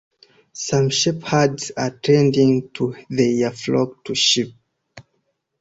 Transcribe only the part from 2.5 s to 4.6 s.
to their flock of sheep.